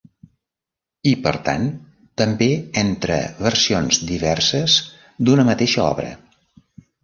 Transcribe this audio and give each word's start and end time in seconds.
I, 1.09 1.11
per 1.27 1.33
tant, 1.49 1.67
també 2.23 2.47
entre 2.85 3.19
versions 3.51 4.01
diverses 4.15 4.81
d'una 5.29 5.49
mateixa 5.55 5.89
obra. 5.93 6.13